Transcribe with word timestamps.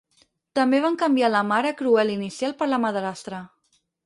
També 0.59 0.79
van 0.85 0.97
canviar 1.01 1.29
la 1.33 1.43
mare 1.51 1.75
cruel 1.83 2.15
inicial 2.17 2.59
per 2.63 2.71
la 2.73 2.81
madrastra. 2.89 3.45